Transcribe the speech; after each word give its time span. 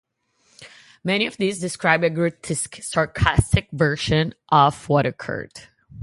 Many 1.03 1.27
of 1.27 1.37
these 1.37 1.59
describe 1.59 2.03
a 2.03 2.09
grotesque, 2.09 2.81
sarcastic 2.81 3.69
version 3.71 4.33
of 4.49 4.89
what 4.89 5.05
occurred. 5.05 5.67